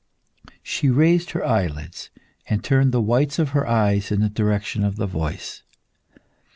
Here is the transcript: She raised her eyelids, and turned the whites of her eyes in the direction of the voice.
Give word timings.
She 0.63 0.89
raised 0.89 1.29
her 1.29 1.45
eyelids, 1.45 2.09
and 2.49 2.63
turned 2.63 2.91
the 2.91 2.99
whites 3.03 3.37
of 3.37 3.49
her 3.49 3.67
eyes 3.67 4.11
in 4.11 4.19
the 4.19 4.29
direction 4.29 4.83
of 4.83 4.95
the 4.95 5.05
voice. 5.05 5.61